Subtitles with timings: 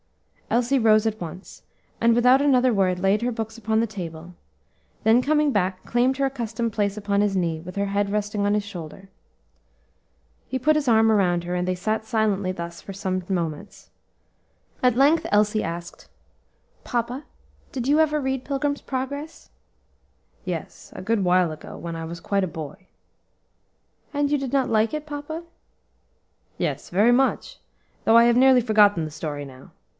[0.49, 1.61] Elsie rose at once,
[2.01, 4.33] and without another word laid her books upon the table;
[5.03, 8.55] then coming back, claimed her accustomed place upon his knee, with her head resting on
[8.55, 9.09] his shoulder.
[10.49, 13.91] He put his arm around her, and they sat silently thus for some moments.
[14.83, 16.09] At length Elsie asked,
[16.83, 17.23] "Papa,
[17.71, 19.51] did you ever read 'Pilgrim's Progress!'"
[20.43, 22.87] "Yes; a good while ago, when I was quite a boy."
[24.13, 25.43] "And you did not like it, papa?"
[26.57, 27.59] "Yes, very much,
[28.03, 29.71] though I have nearly forgotten the story now.